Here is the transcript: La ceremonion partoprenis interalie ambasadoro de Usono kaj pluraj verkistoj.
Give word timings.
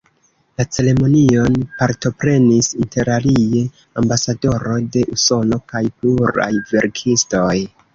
La 0.61 0.65
ceremonion 0.77 1.57
partoprenis 1.81 2.71
interalie 2.85 3.63
ambasadoro 4.03 4.83
de 4.97 5.07
Usono 5.19 5.65
kaj 5.73 5.87
pluraj 5.97 6.53
verkistoj. 6.77 7.59